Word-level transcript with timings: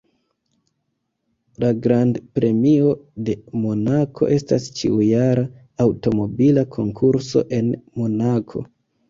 La 1.63 1.67
Grand-Premio 1.83 2.93
de 3.27 3.35
Monako 3.67 4.31
estas 4.37 4.65
ĉiujara 4.81 5.45
aŭtomobila 5.87 6.65
konkurso 6.79 7.47
en 7.61 7.71
Monako. 8.03 8.67